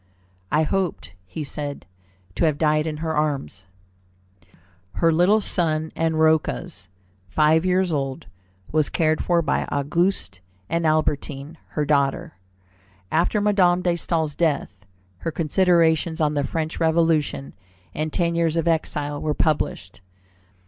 [0.51, 1.85] "I hoped," he said,
[2.33, 3.67] "to have died in her arms."
[4.93, 6.87] Her little son, and Rocca's,
[7.29, 8.25] five years old,
[8.71, 12.33] was cared for by Auguste and Albertine, her daughter.
[13.11, 14.87] After Madame de Staël's death,
[15.19, 17.53] her Considerations on the French Revolution
[17.93, 20.01] and Ten Years of Exile were published.